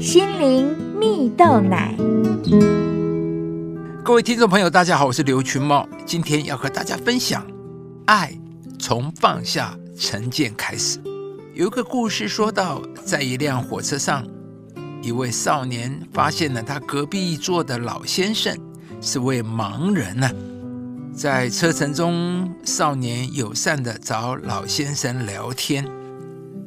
[0.00, 1.94] 心灵蜜豆奶。
[4.02, 7.46] 各位听众朋友，大家好，我是刘群茂，今天要和大家分享
[8.06, 8.32] 爱
[8.78, 10.98] 从放下成见开始。
[11.52, 14.26] 有一个故事说到，在一辆火车上，
[15.02, 18.56] 一位少年发现了他隔壁座的老先生
[19.02, 20.30] 是位盲人呢。
[21.12, 25.86] 在车程中，少年友善地找老先生聊天。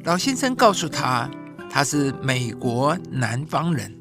[0.04, 1.28] 老先生告诉他，
[1.76, 3.92] 他是美国南方人，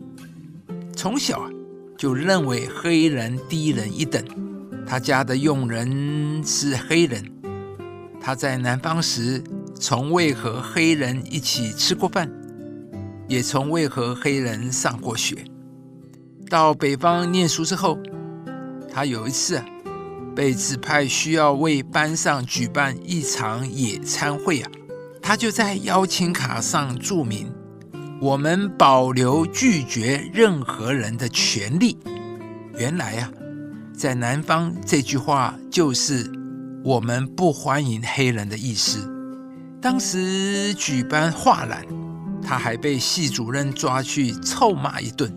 [0.95, 1.49] 从小
[1.97, 4.23] 就认为黑人低人一等。
[4.85, 7.25] 他家的佣人是黑人，
[8.21, 12.31] 他在南方时从未和黑人一起吃过饭，
[13.27, 15.43] 也从未和黑人上过学。
[16.51, 17.97] 到北方念书之后，
[18.93, 19.65] 他有一次啊。
[20.35, 24.71] 被指派需要为班上举办一场野餐会啊，
[25.23, 27.51] 他就在邀请卡上注明
[28.21, 31.97] ：“我们保留拒绝任何人的权利。”
[32.77, 33.31] 原来啊，
[33.93, 36.31] 在南方这句话就是
[36.83, 39.09] “我们不欢迎黑人”的意思。
[39.81, 41.85] 当时举办画展，
[42.41, 45.31] 他还被系主任抓去臭骂一顿，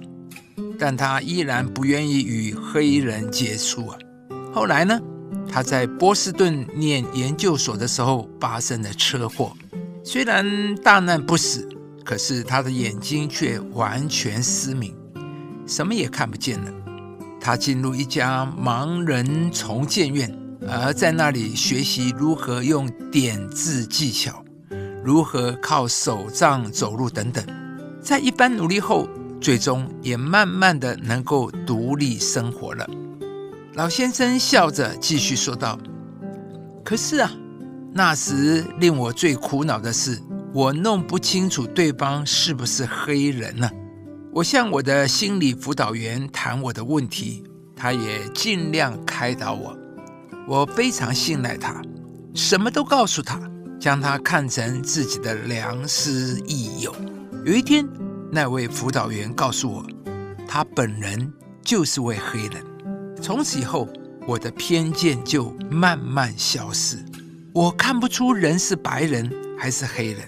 [0.79, 3.99] 但他依然不愿意与黑人接触啊。
[4.53, 5.01] 后来呢？
[5.49, 9.57] 他在波士顿念研究所的时候发生了车祸，
[10.05, 11.67] 虽然大难不死，
[12.07, 14.95] 可是他的眼睛却完全失明，
[15.67, 16.71] 什么也看不见了。
[17.41, 20.33] 他进入一家盲人重建院，
[20.69, 24.45] 而在那里学习如何用点字技巧，
[25.05, 27.45] 如何靠手杖走路等等。
[28.01, 29.09] 在一番努力后，
[29.41, 32.89] 最终也慢慢的能够独立生活了。
[33.75, 35.77] 老先生笑着继续说道
[36.85, 37.33] ：“可是啊，
[37.93, 40.21] 那时令我最苦恼的是，
[40.57, 43.69] 我弄不清楚对方是不是黑人呢。
[44.33, 47.45] 我向我的心理辅导员谈我的问题，
[47.77, 49.77] 他也尽量开导我。
[50.49, 51.83] 我非常信赖他，
[52.35, 53.39] 什么都告诉他，
[53.79, 56.97] 将他看成自己的良师益友。
[57.45, 57.87] 有一天，
[58.33, 59.87] 那位辅导员告诉我，
[60.49, 61.31] 他本人
[61.63, 62.65] 就是位黑人。”
[63.21, 63.87] 从此以后，
[64.27, 66.97] 我的偏见就慢慢消失。
[67.53, 70.27] 我看不出人是白人还是黑人。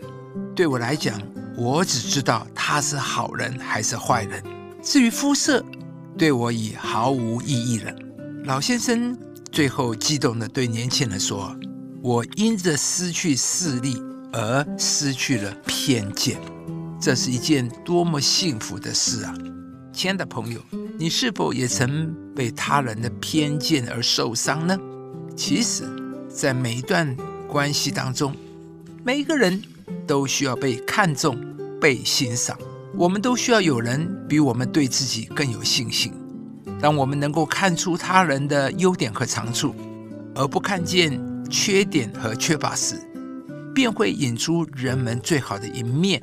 [0.59, 1.23] 对我来讲，
[1.57, 4.43] 我只知道他是好人还是坏人。
[4.83, 5.65] 至于肤色，
[6.19, 7.95] 对我已毫无意义了。
[8.43, 9.17] 老先生
[9.53, 11.57] 最后激动地对年轻人说
[12.03, 14.03] ：“我因着失去视力
[14.33, 16.37] 而失去了偏见，
[17.01, 19.33] 这是一件多么幸福的事啊！”
[19.95, 20.61] 亲爱的朋友。
[20.99, 24.77] 你是否也曾被他人的偏见而受伤呢？
[25.37, 25.85] 其实，
[26.29, 28.35] 在每一段关系当中，
[29.05, 29.63] 每一个人
[30.09, 31.39] 都需要被看重、
[31.81, 32.59] 被欣赏。
[32.97, 36.13] 我们都需要有人比我们对自己更有信心。
[36.81, 39.73] 当我们能够看出他人的优点和长处，
[40.35, 42.97] 而不看见缺点和缺乏时，
[43.73, 46.21] 便会引出人们最好的一面，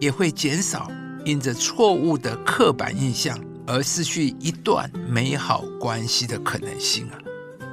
[0.00, 0.90] 也会减少
[1.26, 3.38] 因着错误的刻板印象。
[3.66, 7.16] 而失去一段美好关系的可能性啊！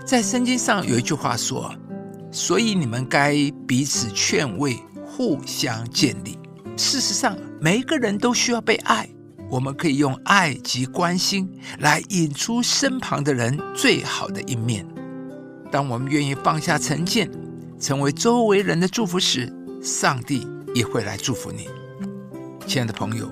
[0.06, 1.70] 在圣经上有一句话说
[2.32, 3.36] ：“所以你们该
[3.68, 4.80] 彼此劝慰，
[5.12, 6.40] 互相建立。”
[6.78, 9.10] 事实上，每一个人都需要被爱。
[9.50, 14.88] 我们可以用爱及关心来引出身旁的人最好的一面。
[15.70, 17.30] 当我们愿意放下成见，
[17.80, 19.52] 成为周围人的祝福时，
[19.84, 21.68] 上帝也会来祝福你。
[22.66, 23.30] 亲爱的朋友，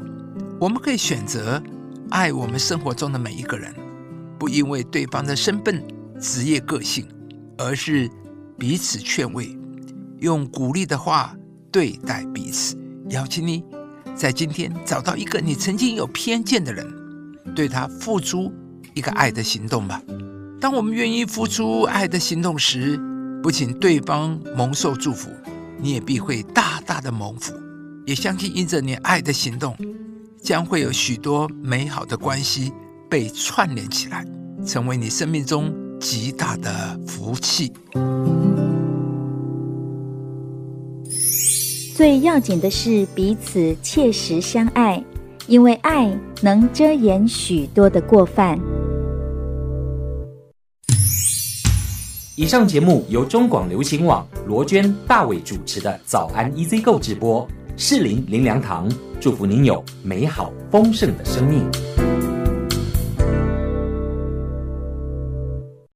[0.60, 1.62] 我们可以选择。
[2.10, 3.72] 爱我们生活中的每一个人，
[4.40, 5.86] 不因为对方的身份、
[6.20, 7.08] 职业、个性，
[7.56, 8.10] 而是
[8.58, 9.56] 彼此劝慰，
[10.18, 11.36] 用鼓励的话
[11.72, 12.78] 对待彼此。
[13.10, 13.64] 邀请你
[14.16, 16.86] 在今天找到一个你曾经有偏见的人，
[17.56, 18.52] 对他付出
[18.94, 20.02] 一个爱的行动吧。
[20.60, 23.00] 当我们愿意付出爱的行动时，
[23.42, 25.30] 不仅对方蒙受祝福，
[25.80, 27.54] 你也必会大大的蒙福。
[28.06, 29.76] 也相信因着你爱的行动。
[30.42, 32.72] 将会有许多美好的关系
[33.10, 34.26] 被串联起来，
[34.66, 35.70] 成为你生命中
[36.00, 37.74] 极大的福气。
[42.00, 45.04] 最要紧的是彼此切实相爱，
[45.48, 46.10] 因为爱
[46.42, 48.58] 能遮掩许多的过犯。
[52.38, 58.90] 以上节目由中广流行网罗娟、大伟主持的《早安 EZ 购》直播，适林林良堂。
[59.20, 61.70] 祝福您有美好丰盛的生命。